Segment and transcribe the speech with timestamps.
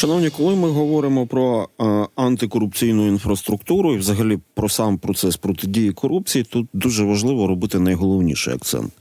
[0.00, 1.84] Шановні, коли ми говоримо про е,
[2.14, 8.92] антикорупційну інфраструктуру і взагалі про сам процес протидії корупції, тут дуже важливо робити найголовніший акцент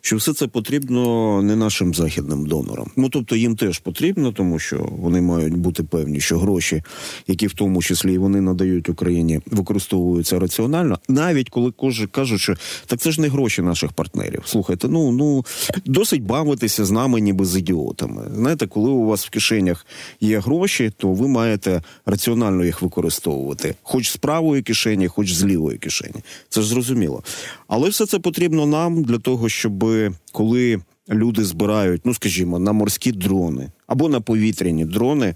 [0.00, 2.90] що все це потрібно не нашим західним донорам.
[2.96, 6.82] Ну тобто їм теж потрібно, тому що вони мають бути певні, що гроші,
[7.26, 12.54] які в тому числі вони надають Україні, використовуються раціонально, навіть коли кожен кажуть, що
[12.86, 14.42] так це ж не гроші наших партнерів.
[14.44, 15.44] Слухайте, ну ну
[15.84, 18.22] досить бавитися з нами, ніби з ідіотами.
[18.34, 19.86] Знаєте, коли у вас в кишенях
[20.20, 25.78] є гроші, то ви маєте раціонально їх використовувати, хоч з правої кишені, хоч з лівої
[25.78, 26.22] кишені.
[26.48, 27.22] Це ж зрозуміло.
[27.68, 29.89] Але все це потрібно нам для того, щоб
[30.32, 30.80] коли
[31.10, 35.34] люди збирають, ну скажімо, на морські дрони або на повітряні дрони,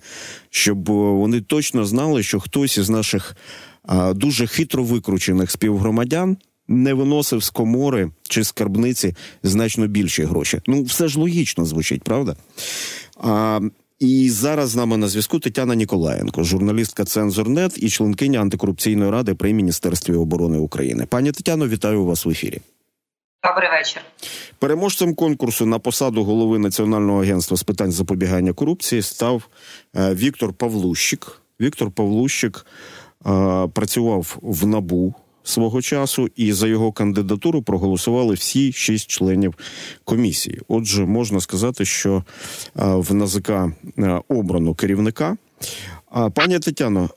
[0.50, 3.36] щоб вони точно знали, що хтось із наших
[4.14, 6.36] дуже хитро викручених співгромадян.
[6.68, 10.60] Не виносив з комори чи скарбниці значно більші гроші.
[10.66, 12.36] Ну, все ж логічно звучить, правда?
[13.16, 13.60] А,
[13.98, 19.52] І зараз з нами на зв'язку Тетяна Ніколаєнко, журналістка Цензорнет і членкиня антикорупційної ради при
[19.52, 21.06] міністерстві оборони України.
[21.08, 22.60] Пані Тетяно, вітаю вас в ефірі.
[23.45, 24.03] Добрий вечір.
[24.59, 29.48] Переможцем конкурсу на посаду голови Національного агентства з питань запобігання корупції став
[29.97, 31.42] е, Віктор Павлущик.
[31.61, 39.11] Віктор Павлущик е, працював в набу свого часу, і за його кандидатуру проголосували всі шість
[39.11, 39.55] членів
[40.05, 40.61] комісії.
[40.69, 42.22] Отже, можна сказати, що е,
[42.77, 43.50] в НАЗК
[44.28, 45.37] обрано керівника.
[46.34, 47.11] Пані Тетяно,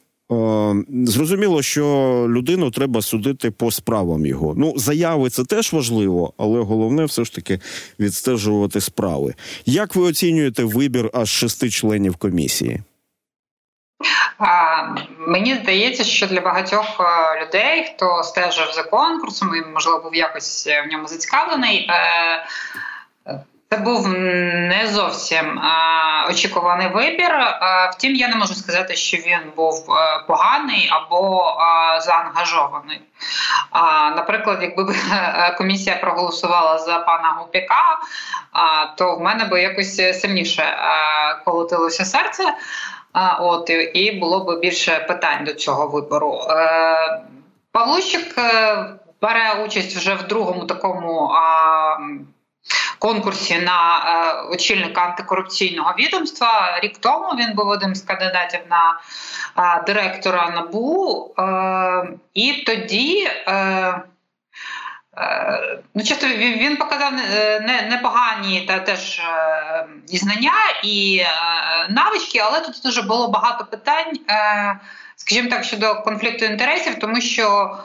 [0.90, 1.86] зрозуміло, що
[2.30, 4.54] людину треба судити по справам його.
[4.58, 7.60] Ну, заяви це теж важливо, але головне все ж таки
[8.00, 9.36] відстежувати справи.
[9.66, 12.82] Як ви оцінюєте вибір аж шести членів комісії?
[15.20, 20.68] Мені здається, що для багатьох е, людей, хто стежив за конкурсом і можливо був якось
[20.68, 21.90] в ньому зацікавлений.
[23.74, 27.32] Е, це був не зовсім а, очікуваний вибір.
[27.32, 33.02] А, втім, я не можу сказати, що він був а, поганий або а, заангажований.
[33.72, 34.96] А, Наприклад, якби
[35.58, 38.00] комісія проголосувала за пана Гупіка,
[38.52, 42.44] а, то в мене би якось сильніше а, колотилося серце.
[43.14, 46.42] А, От і було б більше питань до цього вибору.
[46.50, 47.22] Е,
[47.72, 48.86] Павлущик е,
[49.22, 51.32] бере участь вже в другому такому.
[51.34, 51.98] А,
[53.00, 56.80] конкурсі на е, очільника антикорупційного відомства.
[56.84, 59.00] Рік тому він був одним з кандидатів на
[59.58, 63.30] е, директора набу, е, і тоді.
[65.96, 67.14] Ну, часто він показав
[67.90, 69.22] непогані та теж
[70.10, 70.54] і знання
[70.84, 71.24] і
[71.90, 74.20] навички, але тут дуже було багато питань,
[75.16, 77.78] скажімо так, щодо конфлікту інтересів, тому що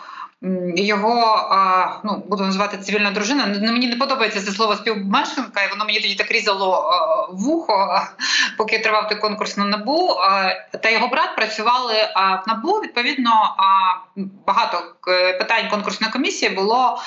[0.77, 3.47] його ну буду називати цивільна дружина.
[3.47, 6.97] Мені не подобається це слово співмешканка, і воно мені тоді так різало
[7.33, 8.01] вухо,
[8.59, 10.09] поки тривав той конкурс на набу.
[10.83, 11.95] Та його брат працювали
[12.47, 12.73] в набу.
[12.73, 13.57] Відповідно,
[14.17, 14.83] багато
[15.39, 16.99] питань конкурсної комісії було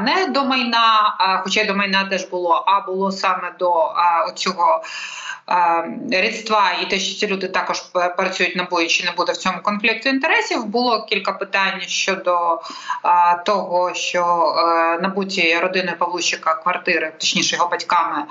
[0.00, 3.92] не до майна, хоча й до майна теж було, а було саме до
[4.34, 4.82] цього.
[6.10, 7.80] Рідства і те, що ці люди також
[8.16, 10.64] працюють на бої, чи не буде в цьому конфлікту інтересів.
[10.64, 12.60] Було кілька питань щодо
[13.46, 14.54] того, що
[15.02, 18.24] набуті родиною Павлущика квартири, точніше його батьками,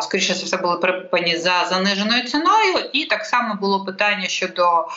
[0.00, 2.76] скоріше за все були припані за заниженою ціною.
[2.92, 4.88] І так само було питання щодо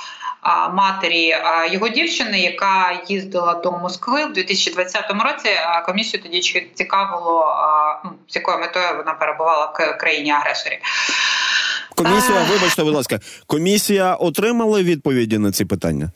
[0.73, 1.35] матері
[1.71, 5.50] його дівчини, яка їздила до Москви в 2020 році.
[5.85, 6.41] Комісію тоді
[6.75, 7.45] цікавило,
[8.05, 10.79] ну, з якою метою вона перебувала в країні агресорі.
[11.95, 16.11] Комісія, вибачте, будь ласка, комісія отримала відповіді на ці питання.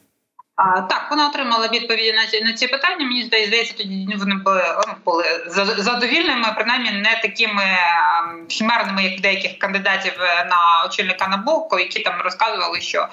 [0.55, 3.05] А, Так, вона отримала відповіді на ці на ці питання.
[3.05, 5.23] Мені здається, тоді вони були, ну, були
[5.77, 7.63] задовільними, принаймні не такими
[8.49, 13.07] хімерними, як деяких кандидатів е, на очільника НАБУ, які там розказували, що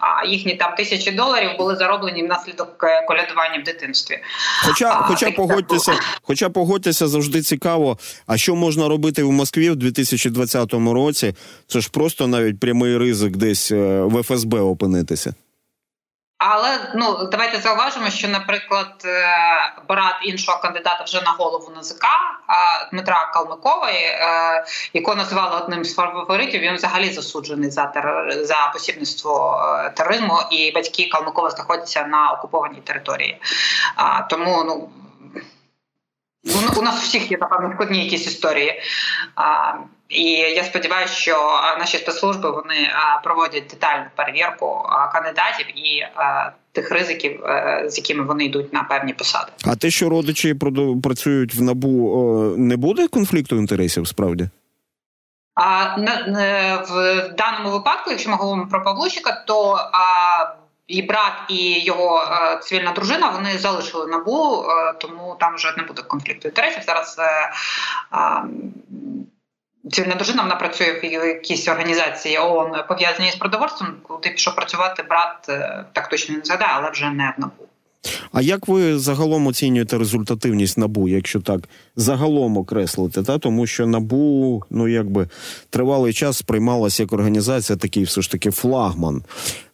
[0.00, 4.18] а, їхні там тисячі доларів були зароблені внаслідок е, колядування в дитинстві.
[4.66, 7.98] Хоча, а, хоча погодьтеся, хоча погодьтеся, завжди цікаво.
[8.26, 11.34] А що можна робити в Москві в 2020 році?
[11.66, 15.34] Це ж просто навіть прямий ризик десь е, в ФСБ опинитися.
[16.46, 19.26] Але ну давайте зауважимо, що, наприклад, е,
[19.88, 22.04] брат іншого кандидата вже на голову НАЗК
[22.92, 29.60] Дмитра Калмикової, е, якого називали одним з фаворитів, він взагалі засуджений за терор за посібництво
[29.86, 33.40] е, тероризму, і батьки Калмикова знаходяться на окупованій території.
[34.30, 34.88] Тому ну.
[36.76, 38.82] У нас у всіх є напевно складні якісь історії.
[40.08, 42.88] І я сподіваюся, що наші спецслужби вони
[43.24, 46.06] проводять детальну перевірку кандидатів і
[46.74, 49.52] тих ризиків, е, з якими вони йдуть на певні посади.
[49.66, 50.54] А те, що родичі
[51.02, 54.48] працюють в набу, не буде конфлікту інтересів справді?
[55.54, 55.96] А
[56.88, 59.78] в даному випадку, якщо ми говоримо про Павлучика, то
[60.86, 62.22] і брат, і його
[62.62, 64.64] цивільна дружина вони залишили набу,
[65.00, 66.82] тому там вже не буде конфлікту інтересів.
[66.86, 67.16] Зараз
[69.92, 75.48] цивільна дружина вона працює в якійсь організації ООН пов'язаній з продовольством, куди пішов працювати брат,
[75.48, 77.68] е, так точно не згадає, але вже не в НАБУ.
[78.32, 83.22] А як ви загалом оцінюєте результативність набу, якщо так загалом окреслити?
[83.22, 85.28] Та тому що набу, ну якби
[85.70, 89.22] тривалий час сприймалася як організація, такий все ж таки флагман.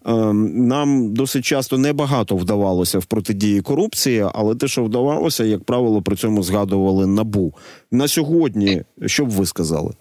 [0.06, 6.02] Ем, нам досить часто небагато вдавалося в протидії корупції, але те, що вдавалося, як правило,
[6.02, 7.54] при цьому згадували набу
[7.90, 8.82] на сьогодні.
[9.06, 9.94] Що б ви сказали?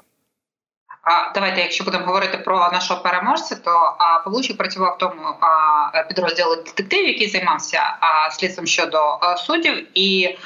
[1.03, 6.03] А давайте, якщо будемо говорити про нашого переможця, то а, Павлучик працював в тому а,
[6.03, 10.37] підрозділі детективів, який займався а, слідством щодо а, суддів і.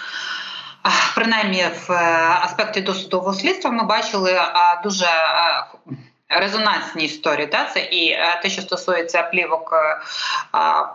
[1.15, 1.95] Принаймні в е,
[2.41, 4.41] аспекті досудового слідства ми бачили
[4.83, 5.05] дуже
[6.39, 7.47] резонансні історії.
[7.47, 9.97] Та це і е, те, що стосується плівок е,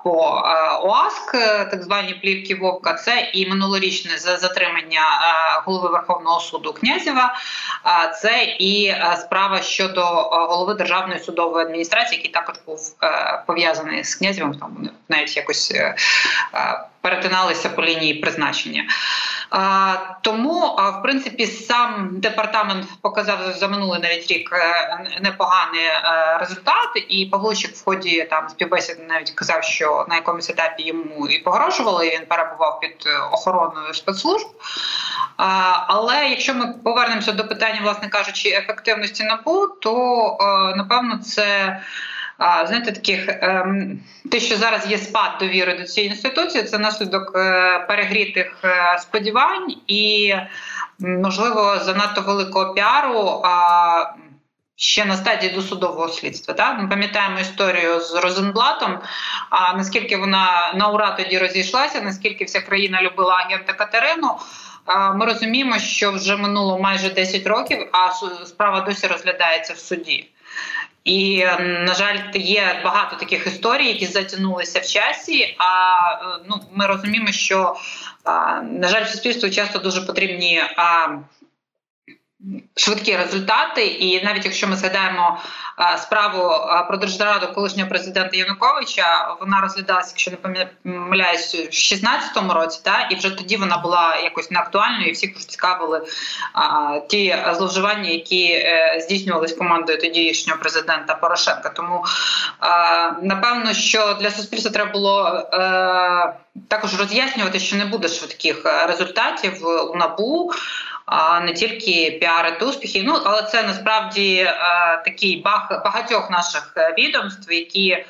[0.05, 1.33] по е, ОАСК,
[1.71, 5.03] так звані плівки Вовка, це і минулорічне затримання
[5.65, 7.35] голови Верховного суду Князєва,
[8.23, 12.97] це і справа щодо голови Державної судової адміністрації, який також був
[13.47, 14.55] пов'язаний з князєвим.
[14.55, 15.73] Там навіть якось
[17.01, 18.85] перетиналися по лінії призначення.
[20.23, 27.27] Тому, в принципі, сам департамент показав за минулий навіть рік е, непоганий е, результат, і
[27.27, 32.07] Павлучик в ході там співбесіди навіть казав, що на якомусь етапі йому і погрожували.
[32.07, 34.49] і Він перебував під охороною спецслужб.
[35.87, 41.81] Але якщо ми повернемося до питання, власне кажучи, ефективності НАБУ, то е, напевно це
[42.39, 44.01] знаєте, таких ем,
[44.31, 49.75] те, що зараз є спад довіри до цієї інституції, це наслідок е, перегрітих е, сподівань
[49.87, 50.35] і,
[50.99, 53.43] можливо, занадто великого піару.
[54.81, 56.55] Ще на стадії досудового слідства.
[56.55, 56.79] Так?
[56.81, 58.99] Ми пам'ятаємо історію з Розенблатом.
[59.51, 64.39] А наскільки вона на ура тоді розійшлася, наскільки вся країна любила агента Катерину.
[65.15, 68.11] Ми розуміємо, що вже минуло майже 10 років, а
[68.47, 70.29] справа досі розглядається в суді.
[71.09, 75.57] І на жаль, є багато таких історій, які затягнулися в часі.
[75.59, 75.99] А
[76.49, 77.77] ну ми розуміємо, що
[78.63, 80.63] на жаль, суспільству часто дуже потрібні
[82.77, 85.39] швидкі результати, і навіть якщо ми згадаємо
[85.99, 86.53] справу
[86.89, 93.15] про держраду колишнього президента Януковича, вона розглядалася, якщо не помиляюсь, в 16-му році, та і
[93.15, 96.03] вже тоді вона була якось неактуальною, і всіх цікавили
[96.53, 101.69] а, ті зловживання, які е, здійснювалися командою тодішнього президента Порошенка.
[101.69, 102.05] Тому
[102.61, 105.43] а, напевно, що для суспільства треба було.
[105.53, 106.35] Е,
[106.69, 110.53] також роз'яснювати, що не буде швидких результатів у НАБУ
[111.43, 113.03] не тільки піарити успіхи.
[113.07, 114.45] Ну але це насправді
[115.05, 115.43] такий такий
[115.85, 118.05] багатьох наших е, відомств, які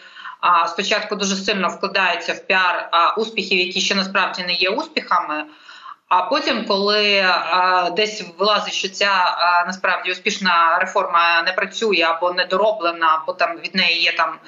[0.69, 5.45] спочатку дуже сильно вкладаються в піар успіхів, які ще насправді не є успіхами.
[6.09, 12.33] А потім, коли а, десь вилазить, що ця а, насправді успішна реформа не працює або
[12.33, 14.39] недороблена, бо там від неї є там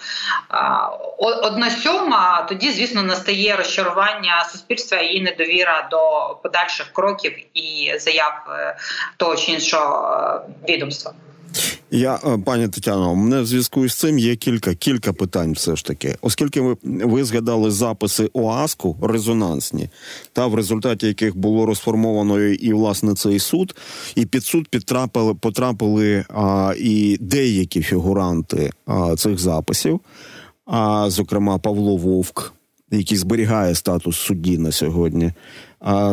[0.49, 0.87] а,
[1.19, 8.77] одна сьома, тоді звісно настає розчарування суспільства і недовіра до подальших кроків і заяв е,
[9.17, 11.13] того чи іншого е, відомства.
[11.91, 15.85] Я е, пані Тетяно, мене в зв'язку з цим є кілька кілька питань, все ж
[15.85, 19.89] таки, оскільки ви ви згадали записи ОАСКу резонансні,
[20.33, 23.77] та в результаті яких було розформовано і власне цей суд,
[24.15, 30.01] і під суд підтрапили потрапили а, і деякі фігуранти а, цих записів,
[30.67, 32.53] а зокрема Павло Вовк,
[32.91, 35.33] який зберігає статус судді на сьогодні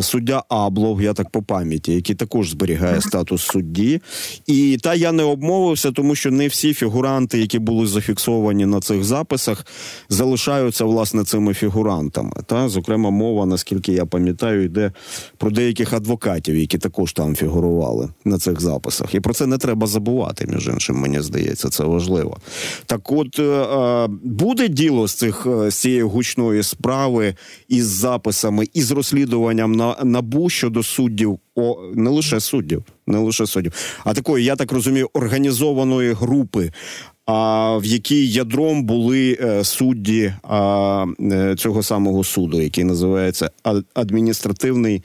[0.02, 4.02] суддя Аблов, я так по пам'яті, який також зберігає статус судді.
[4.46, 9.04] І та я не обмовився, тому що не всі фігуранти, які були зафіксовані на цих
[9.04, 9.66] записах,
[10.10, 12.32] залишаються власне цими фігурантами.
[12.46, 14.92] Та, Зокрема, мова, наскільки я пам'ятаю, йде
[15.38, 19.16] про деяких адвокатів, які також там фігурували на цих записах.
[19.16, 22.38] І про це не треба забувати, між іншим, мені здається, це важливо.
[22.86, 27.36] Так, от е, буде діло з цих е, з цієї гучної справи
[27.68, 33.46] із записами, із розслідуванням розслідуванням на набу щодо суддів, о не лише суддів, не лише
[33.46, 33.74] суддів,
[34.04, 36.72] а такої, я так розумію, організованої групи.
[37.26, 43.52] А в якій ядром були е, судді а, е, цього самого суду, який називається
[43.94, 45.04] адміністративний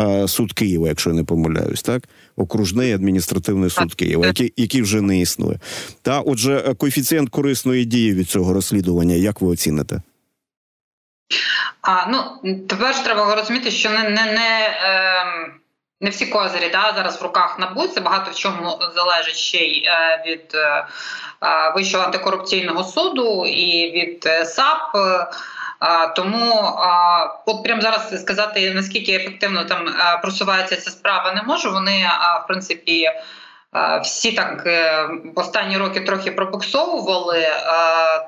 [0.00, 5.00] е, суд Києва, якщо я не помиляюсь, так окружний адміністративний суд Києва, який який вже
[5.00, 5.58] не існує.
[6.02, 10.02] Та отже, коефіцієнт корисної дії від цього розслідування, як ви оціните?
[11.82, 15.24] А ну тепер треба розуміти, що не не, не е,
[16.04, 19.84] не всі козирі да, зараз в руках НАБУ, це багато в чому залежить ще й
[19.86, 20.86] е, від е, е,
[21.74, 24.96] Вищого антикорупційного суду і від САП.
[26.16, 26.78] Тому
[27.46, 31.72] от прямо зараз сказати наскільки ефективно там просувається ця справа, не можу.
[31.72, 32.10] Вони
[32.44, 33.10] в принципі.
[34.02, 34.66] Всі так
[35.24, 37.46] в останні роки трохи пробуксовували,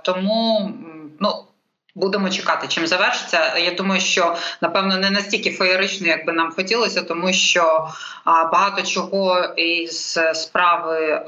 [0.02, 0.72] тому
[1.20, 1.45] ну
[1.96, 3.58] Будемо чекати, чим завершиться.
[3.58, 7.88] Я думаю, що напевно не настільки феєрично, як би нам хотілося, тому що
[8.24, 11.24] багато чого із справи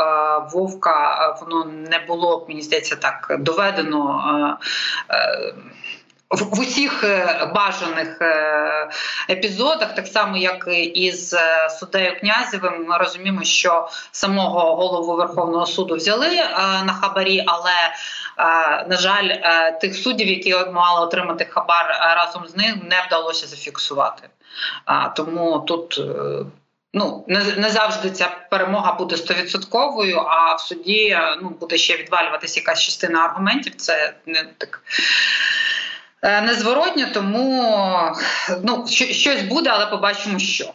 [0.52, 4.58] Вовка воно не було мені здається так доведено.
[5.08, 5.18] А,
[6.30, 8.90] в усіх е, бажаних е,
[9.30, 15.66] епізодах, так само як і з е, суддею князевим, ми розуміємо, що самого голову Верховного
[15.66, 16.36] суду взяли
[16.84, 17.94] на хабарі, але
[18.88, 19.28] на жаль,
[19.80, 24.28] тих суддів, які мали отримати хабар разом з ним, не вдалося зафіксувати.
[25.16, 26.00] Тому тут.
[26.94, 27.24] Ну
[27.56, 33.18] не завжди ця перемога буде стовідсотковою, а в суді ну буде ще відвалюватися якась частина
[33.18, 33.74] аргументів.
[33.76, 34.82] Це не так
[36.22, 38.16] Е, незворотньо, тому
[38.62, 40.72] ну, щось буде, але побачимо, що.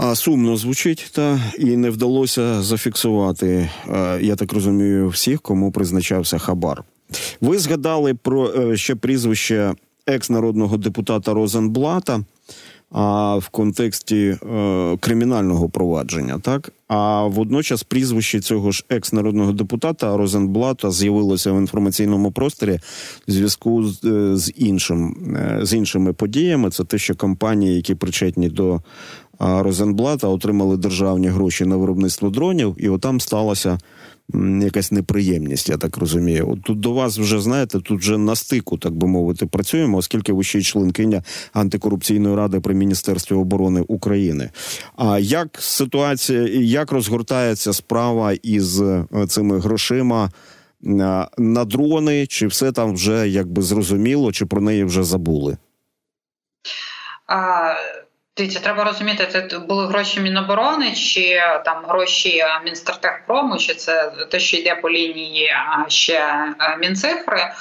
[0.00, 6.38] А сумно звучить, та і не вдалося зафіксувати, е, я так розумію, всіх, кому призначався
[6.38, 6.84] Хабар.
[7.40, 9.74] Ви згадали про е, ще прізвище
[10.06, 12.20] екс-народного депутата Розенблата
[12.90, 20.90] а в контексті е, кримінального провадження, так а водночас прізвище цього ж екс-народного депутата Розенблата
[20.90, 22.80] з'явилося в інформаційному просторі
[23.28, 25.16] в зв'язку з, іншим
[25.62, 26.70] з іншими подіями.
[26.70, 28.80] Це те, що компанії, які причетні до
[29.38, 33.78] Розенблата, отримали державні гроші на виробництво дронів, і отам сталося
[34.62, 36.50] якась неприємність, я так розумію.
[36.50, 40.32] От тут до вас вже знаєте, тут вже на стику, так би мовити, працюємо, оскільки
[40.32, 44.50] ви ще й членкиня антикорупційної ради при міністерстві оборони України.
[44.96, 50.30] А як ситуація, як розгортається справа із е, цими грошима?
[50.80, 55.56] На дрони, чи все там вже якби зрозуміло, чи про неї вже забули?
[57.26, 57.74] А,
[58.38, 64.56] Дивіться, треба розуміти, це були гроші Міноборони чи там гроші Мінстратегпрому, чи це те, що
[64.56, 65.52] йде по лінії
[65.88, 66.44] ще
[66.80, 67.52] Мінцифри.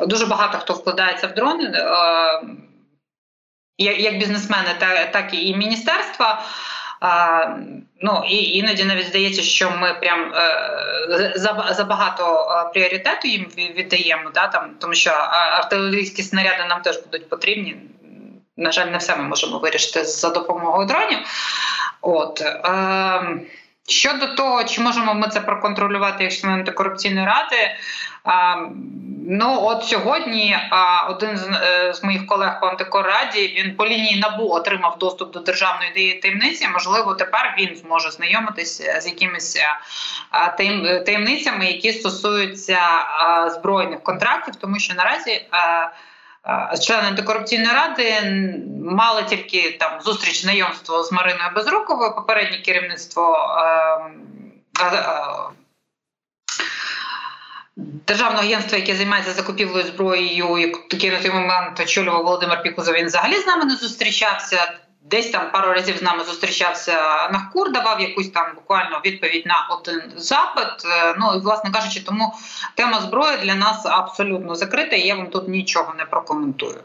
[0.00, 1.84] Дуже багато хто вкладається в дрони, е,
[3.78, 4.68] як бізнесмени,
[5.12, 6.42] так і міністерства.
[8.00, 11.32] Ну і іноді навіть здається, що ми прям е,
[11.70, 15.10] забагато пріоритету їм віддаємо, да там тому що
[15.50, 17.76] артилерійські снаряди нам теж будуть потрібні
[18.56, 21.18] на жаль, не все ми можемо вирішити за допомогою дронів.
[22.00, 23.40] От е,
[23.88, 27.56] щодо того, чи можемо ми це проконтролювати як члени антикорупційної ради.
[27.56, 27.76] Е,
[29.28, 30.68] ну от сьогодні е,
[31.08, 35.40] один з, е, з моїх колег по антикорраді він по лінії набу отримав доступ до
[35.40, 36.68] державної таємниці.
[36.68, 39.58] Можливо, тепер він зможе знайомитися з якимись
[40.58, 45.46] е, таємницями, які стосуються е, збройних контрактів, тому що наразі.
[46.80, 48.22] Члени антикорупційної ради
[48.84, 55.04] мали тільки там зустріч знайомство з Мариною Безруковою, попереднє керівництво е, е,
[57.76, 60.58] державного агентства, яке займається закупівлею зброєю,
[60.90, 64.78] яке на той момент очолював Володимир Пікузов, він взагалі з нами не зустрічався.
[65.10, 66.92] Десь там пару разів з нами зустрічався
[67.32, 70.84] Нахкур, давав якусь там буквально відповідь на один запит.
[70.84, 72.34] Е, ну і власне кажучи, тому
[72.74, 76.80] тема зброї для нас абсолютно закрита, і я вам тут нічого не прокоментую.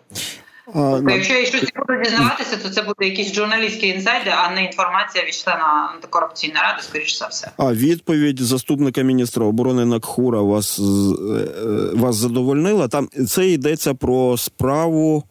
[0.68, 4.66] А, тобто, Якщо я щось буду дізнаватися, то це буде якісь журналістські інсайди, а не
[4.66, 7.52] інформація від члена антикорупційної ради, скоріш за все.
[7.58, 12.88] А відповідь заступника міністра оборони Накхура вас е, е, вас задовольнила?
[12.88, 15.24] Там це йдеться про справу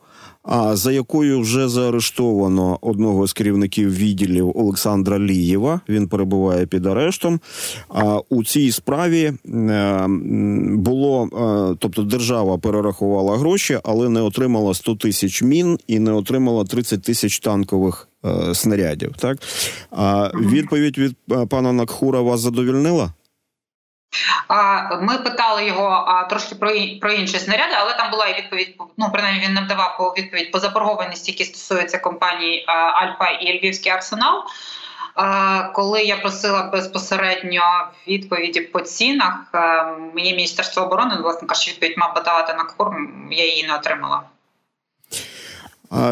[0.73, 5.81] за якою вже заарештовано одного з керівників відділів Олександра Лієва.
[5.89, 7.41] Він перебуває під арештом.
[7.89, 10.07] А у цій справі е,
[10.75, 11.29] було,
[11.73, 17.03] е, тобто держава перерахувала гроші, але не отримала 100 тисяч мін і не отримала 30
[17.03, 19.15] тисяч танкових е, снарядів.
[19.19, 19.39] Так
[19.91, 21.17] а відповідь від
[21.49, 23.13] пана Накхура вас задовільнила?
[25.01, 26.55] Ми питали його трошки
[27.01, 28.75] про інші снаряди, але там була і відповідь.
[28.97, 34.45] Ну принаймні він нам давав відповідь по заборгованості, які стосуються компаній Альфа і Львівський арсенал.
[35.73, 37.63] Коли я просила безпосередньо
[38.09, 39.35] відповіді по цінах,
[40.15, 44.23] мені міністерство оборони власне кажучи, відповідь мав подавати на корм, я її не отримала.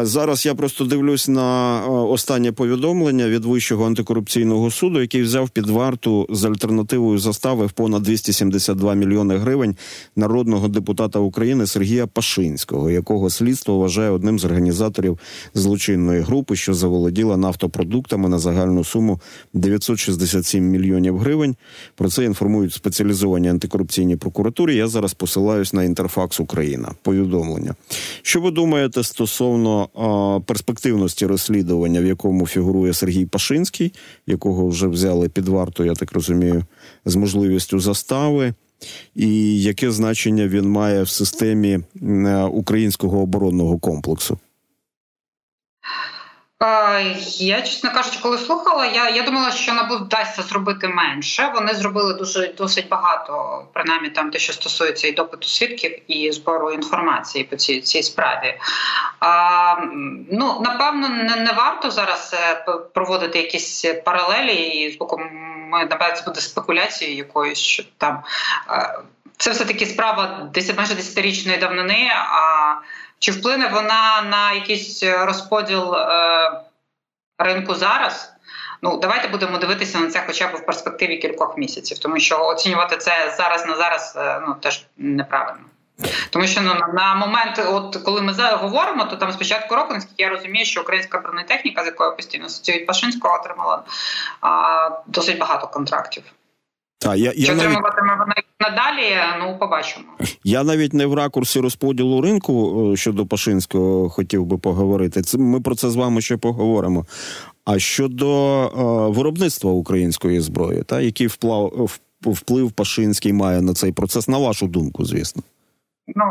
[0.01, 6.27] Зараз я просто дивлюсь на останнє повідомлення від Вищого антикорупційного суду, який взяв під варту
[6.29, 9.75] з альтернативою застави в понад 272 мільйони гривень
[10.15, 15.19] народного депутата України Сергія Пашинського, якого слідство вважає одним з організаторів
[15.53, 19.19] злочинної групи, що заволоділа нафтопродуктами на загальну суму
[19.53, 21.55] 967 мільйонів гривень.
[21.95, 24.75] Про це інформують спеціалізовані антикорупційні прокуратури.
[24.75, 26.91] Я зараз посилаюсь на інтерфакс Україна.
[27.01, 27.75] Повідомлення.
[28.21, 29.68] Що ви думаєте стосовно?
[29.69, 33.93] Стосовно перспективності розслідування, в якому фігурує Сергій Пашинський,
[34.27, 36.65] якого вже взяли під варту, я так розумію,
[37.05, 38.53] з можливістю застави,
[39.15, 41.79] і яке значення він має в системі
[42.51, 44.37] українського оборонного комплексу?
[46.61, 51.51] Я, чесно кажучи, коли слухала, я я думала, що НАБУ вдасться зробити менше.
[51.55, 56.71] Вони зробили дуже досить багато, принаймні там те, що стосується і допиту свідків, і збору
[56.71, 58.59] інформації по цій цій справі.
[59.19, 59.75] А,
[60.31, 62.63] Ну напевно, не, не варто зараз е,
[62.93, 65.21] проводити якісь паралелі, і з боку
[65.71, 68.23] напевно, це буде спекуляцією якоюсь що там.
[68.69, 68.99] Е,
[69.37, 72.11] це все таки справа 10, майже десятирічної давнини.
[72.13, 72.75] А
[73.19, 76.51] чи вплине вона на якийсь розподіл е,
[77.37, 78.33] ринку зараз?
[78.81, 82.97] Ну, давайте будемо дивитися на це, хоча б в перспективі кількох місяців, тому що оцінювати
[82.97, 85.65] це зараз на зараз е, ну теж неправильно.
[86.29, 90.29] Тому що ну на момент, от коли ми говоримо, то там спочатку року, наскільки я
[90.29, 93.83] розумію, що українська бронетехніка, з якою постійно асоціюють Пашинського, отримала
[94.41, 96.23] а, досить багато контрактів.
[96.99, 97.75] Та, я, я навіть...
[97.75, 99.15] вона надалі?
[99.39, 100.05] Ну побачимо.
[100.43, 105.21] Я навіть не в ракурсі розподілу ринку е, щодо Пашинського хотів би поговорити.
[105.21, 107.05] Це ми про це з вами ще поговоримо.
[107.65, 111.89] А щодо е, виробництва української зброї, та який вплав
[112.21, 115.43] вплив Пашинський має на цей процес, на вашу думку, звісно.
[116.15, 116.25] Ну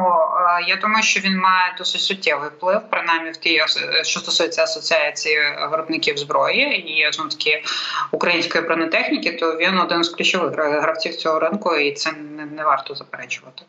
[0.68, 3.60] я думаю, що він має досить суттєвий вплив, принаймні в тій
[4.02, 5.38] що стосується асоціації
[5.70, 7.62] виробників зброї і знову таки
[8.10, 12.94] української бронетехніки, то він один з ключових гравців цього ринку, і це не, не варто
[12.94, 13.62] заперечувати.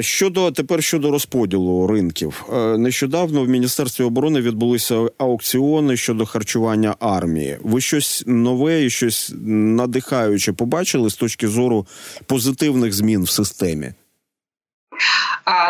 [0.00, 2.44] Щодо тепер щодо розподілу ринків,
[2.78, 7.58] нещодавно в міністерстві оборони відбулися аукціони щодо харчування армії.
[7.62, 11.86] Ви щось нове і щось надихаюче побачили з точки зору
[12.26, 13.92] позитивних змін в системі?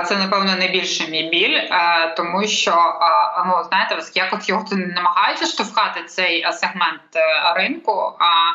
[0.07, 1.61] Це напевно найбільше мій біль,
[2.17, 2.71] тому що
[3.47, 8.51] ну знаєте, якось його намагаються штовхати цей сегмент е, ринку, а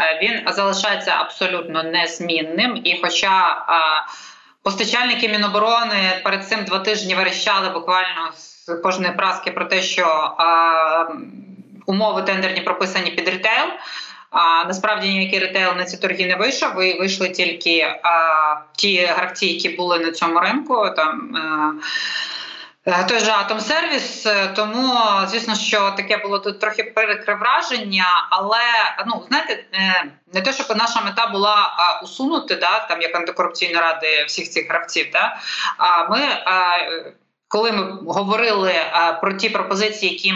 [0.00, 2.80] е, він залишається абсолютно незмінним.
[2.84, 3.64] І, хоча
[4.62, 10.36] постачальники Міноборони перед цим два тижні верещали буквально з кожної праски про те, що
[11.86, 13.68] умови тендерні прописані під ретейл.
[14.32, 16.74] А насправді ніякий ретейл на ці торги не вийшов.
[16.74, 20.90] Ви вийшли тільки а, ті гравці, які були на цьому ринку.
[20.96, 24.94] Там а, е, е, той же Атомсервіс, тому
[25.26, 28.60] звісно, що таке було тут трохи перекре враження, але
[29.06, 34.24] ну знаєте, е, не те, щоб наша мета була усунути да там як антикорупційна ради
[34.26, 35.06] всіх цих гравців.
[35.12, 35.36] Да,
[35.76, 36.20] а ми,
[37.48, 38.74] коли ми говорили
[39.20, 40.34] про ті пропозиції, які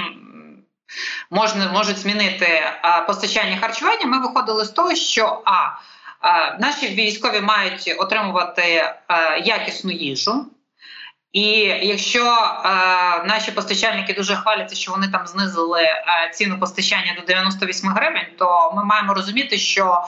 [1.31, 4.07] можна можуть змінити а, постачання харчування.
[4.07, 5.68] Ми виходили з того, що а,
[6.20, 10.46] а наші військові мають отримувати а, якісну їжу.
[11.33, 11.51] І
[11.83, 12.68] якщо е,
[13.25, 18.72] наші постачальники дуже хваляться, що вони там знизили е, ціну постачання до 98 гривень, то
[18.77, 20.03] ми маємо розуміти, що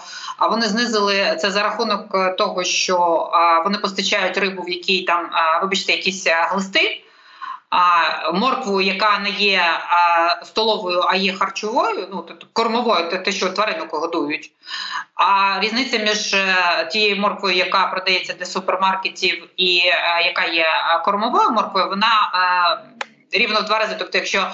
[0.50, 5.60] вони знизили це за рахунок того, що е, вони постачають рибу, в якій там, е,
[5.62, 7.07] вибачте, якісь глисти а
[8.34, 9.64] моркву, яка не є
[10.42, 14.50] столовою, а є харчовою, ну тобто кормовою, те, що тваринок годують.
[15.14, 16.54] А різниця між е,
[16.92, 20.66] тією морквою, яка продається для супермаркетів, і е, яка є
[21.04, 22.32] кормовою морквою, вона
[23.32, 23.96] е, рівно в два рази.
[23.98, 24.50] Тобто, якщо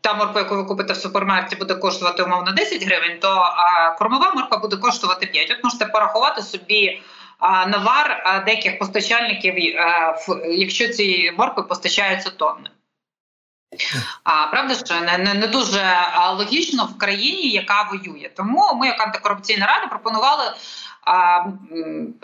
[0.00, 3.44] та морква, яку ви купите в супермаркеті, буде коштувати умовно 10 гривень, то
[3.98, 5.50] кормова морква буде коштувати 5.
[5.50, 7.02] От можете порахувати собі
[7.40, 9.54] навар деяких постачальників,
[10.48, 12.70] якщо ці моркви постачаються тонни.
[14.24, 15.96] А правда, що не, не не дуже
[16.36, 18.30] логічно в країні, яка воює.
[18.36, 20.44] Тому ми, як антикорупційна рада, пропонували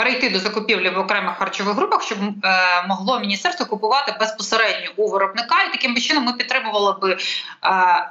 [0.05, 5.63] перейти до закупівлі в окремих харчових групах, щоб е, могло міністерство купувати безпосередньо у виробника,
[5.63, 7.19] і таким чином ми підтримували би е,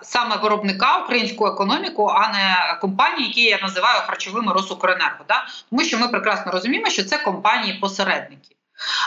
[0.02, 5.26] саме виробника українську економіку, а не компанії, які я називаю харчовими Росукренерго.
[5.28, 5.46] Да?
[5.70, 8.53] Тому що ми прекрасно розуміємо, що це компанії-посередники.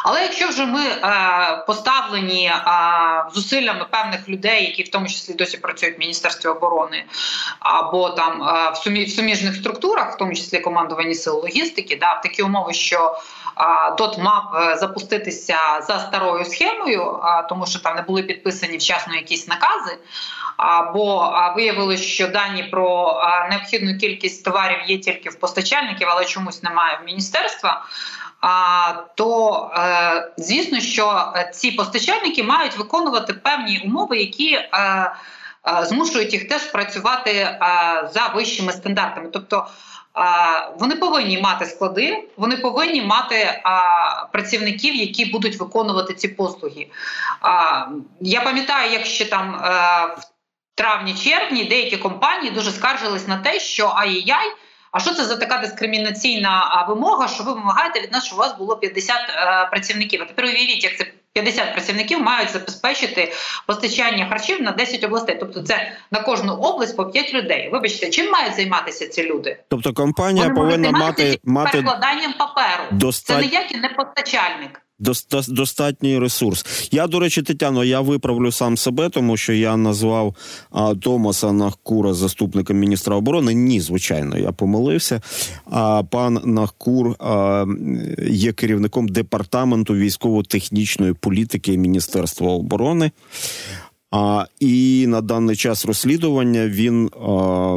[0.05, 2.63] Але якщо вже ми е, поставлені е,
[3.35, 7.05] зусиллями певних людей, які в тому числі досі працюють в міністерстві оборони,
[7.61, 12.15] або там е, в сумі в суміжних структурах, в тому числі командувані сил логістики, да,
[12.15, 13.17] в такі умови, що
[13.59, 18.77] е, ДОТ мав е, запуститися за старою схемою, е, тому що там не були підписані
[18.77, 19.99] вчасно якісь накази.
[20.57, 26.99] Або виявилось, що дані про необхідну кількість товарів є тільки в постачальників, але чомусь немає
[27.03, 27.85] в міністерства
[29.15, 34.67] то е, звісно, що е, ці постачальники мають виконувати певні умови, які е,
[35.83, 37.59] змушують їх теж працювати
[38.13, 39.29] за вищими стандартами.
[39.33, 39.67] Тобто
[40.79, 43.63] вони повинні мати склади, вони повинні мати
[44.33, 46.87] працівників, які будуть виконувати ці послуги.
[48.21, 49.53] Я пам'ятаю, як ще там
[50.19, 50.25] в
[50.75, 54.53] травні-червні деякі компанії дуже скаржились на те, що ай-яй.
[54.97, 57.29] А що це за така дискримінаційна вимога?
[57.29, 60.23] Що ви вимагаєте від нас, що у вас було 50 е, працівників?
[60.23, 63.33] А тепер уявіть, як це 50 працівників мають забезпечити
[63.67, 65.37] постачання харчів на 10 областей.
[65.41, 67.69] Тобто, це на кожну область по 5 людей.
[67.73, 69.59] Вибачте, чим мають займатися ці люди?
[69.69, 72.85] Тобто компанія Вони повинна мати мати перекладанням паперу.
[72.91, 73.37] Достат...
[73.37, 74.81] Це ніякий не постачальник
[75.49, 76.89] достатній ресурс.
[76.93, 80.35] Я, до речі, Тетяно, я виправлю сам себе, тому що я назвав
[80.71, 83.55] а, Томаса Нахкура заступником міністра оборони.
[83.55, 85.23] Ні, звичайно, я помилився.
[85.65, 87.65] А пан Нахкур а,
[88.29, 93.11] є керівником департаменту військово-технічної політики Міністерства оборони.
[94.11, 97.77] А, І на даний час розслідування він а,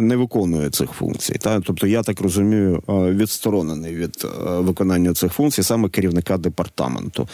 [0.00, 1.34] не виконує цих функцій.
[1.34, 1.60] Та?
[1.60, 7.28] Тобто, я так розумію, відсторонений від виконання цих функцій, саме керівника департаменту.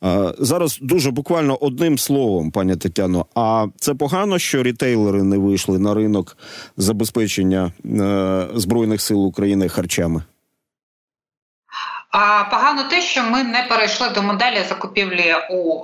[0.00, 3.26] А, Зараз дуже буквально одним словом, пані Тетяно.
[3.34, 6.36] А це погано, що рітейлери не вийшли на ринок
[6.76, 10.22] забезпечення а, е, збройних сил України харчами.
[12.10, 15.80] А погано те, що ми не перейшли до моделі закупівлі у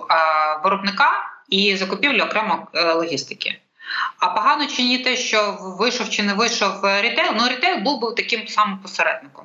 [0.65, 3.59] виробника і закупівлю окремо е, логістики.
[4.19, 8.13] А погано чи ні те, що вийшов чи не вийшов рітейл, ну рітейл був би
[8.17, 9.45] таким самим посередником.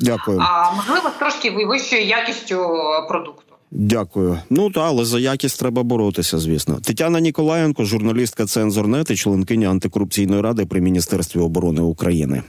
[0.00, 0.38] Дякую.
[0.40, 3.52] А можливо, трошки вищою якістю продукту.
[3.74, 4.38] Дякую.
[4.50, 6.80] Ну та але за якість треба боротися, звісно.
[6.80, 12.40] Тетяна Ніколаєнко, журналістка Цензорнет і членкиня антикорупційної ради при міністерстві оборони України.